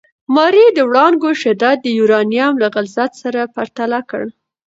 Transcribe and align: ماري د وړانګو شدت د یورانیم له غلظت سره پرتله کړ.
ماري 0.35 0.65
د 0.73 0.79
وړانګو 0.87 1.29
شدت 1.41 1.77
د 1.83 1.87
یورانیم 1.99 2.53
له 2.61 2.67
غلظت 2.73 3.11
سره 3.23 3.41
پرتله 3.55 3.99
کړ. 4.09 4.23